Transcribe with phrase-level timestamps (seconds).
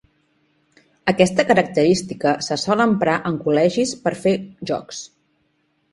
[1.13, 4.37] Aquesta característica se sol emprar en col·legis per fer
[4.73, 5.07] jocs.